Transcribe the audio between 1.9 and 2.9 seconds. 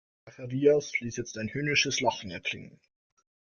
Lachen erklingen.